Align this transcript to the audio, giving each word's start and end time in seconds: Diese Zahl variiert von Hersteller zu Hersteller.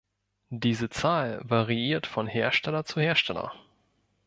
Diese 0.55 0.89
Zahl 0.89 1.39
variiert 1.43 2.07
von 2.07 2.25
Hersteller 2.25 2.85
zu 2.85 2.99
Hersteller. 2.99 3.53